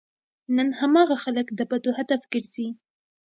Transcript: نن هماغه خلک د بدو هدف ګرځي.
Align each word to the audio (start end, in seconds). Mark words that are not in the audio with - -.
نن 0.55 0.69
هماغه 0.79 1.15
خلک 1.23 1.47
د 1.53 1.59
بدو 1.71 1.91
هدف 1.97 2.21
ګرځي. 2.33 2.67